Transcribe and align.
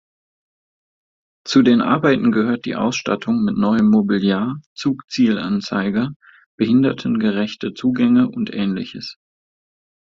Zu 1.45 1.61
den 1.61 1.79
Arbeiten 1.79 2.31
gehört 2.31 2.65
die 2.65 2.75
Ausstattung 2.75 3.43
mit 3.43 3.55
neuem 3.55 3.87
Mobiliar, 3.87 4.59
Zugzielanzeiger, 4.73 6.15
Behinderten-gerechte 6.57 7.75
Zugänge 7.75 8.27
und 8.31 8.51
Ähnliches. 8.51 9.19